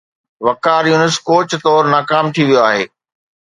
[0.45, 2.83] وقار Younis coach طور ناڪام ٿي ويو آهي.